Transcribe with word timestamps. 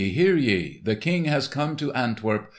hear 0.09 0.35
ye! 0.35 0.81
The 0.83 0.95
King 0.95 1.25
has 1.25 1.47
come 1.47 1.75
to 1.75 1.93
Antwerp! 1.93 2.49